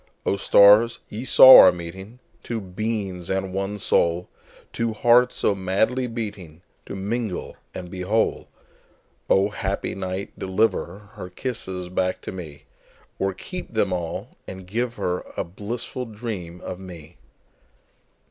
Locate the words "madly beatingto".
5.53-6.61